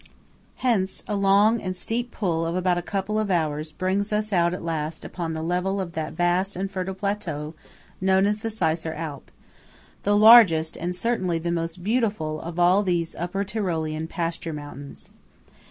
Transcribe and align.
Hence 0.55 1.03
a 1.07 1.15
long 1.15 1.61
and 1.61 1.75
steep 1.75 2.09
pull 2.09 2.43
of 2.43 2.55
about 2.55 2.79
a 2.79 2.81
couple 2.81 3.19
of 3.19 3.29
hours 3.29 3.71
brings 3.71 4.11
us 4.11 4.33
out 4.33 4.51
at 4.51 4.63
last 4.63 5.05
upon 5.05 5.33
the 5.33 5.43
level 5.43 5.79
of 5.79 5.91
that 5.93 6.13
vast 6.13 6.55
and 6.55 6.71
fertile 6.71 6.95
plateau 6.95 7.53
known 8.01 8.25
as 8.25 8.39
the 8.39 8.49
Seisser 8.49 8.95
Alp–the 8.95 10.17
largest, 10.17 10.75
and 10.75 10.95
certainly 10.95 11.37
the 11.37 11.51
most 11.51 11.83
beautiful, 11.83 12.39
of 12.41 12.57
all 12.57 12.81
these 12.81 13.13
upper 13.15 13.43
Tyrolean 13.43 14.07
pasture 14.07 14.53
mountains. 14.53 15.11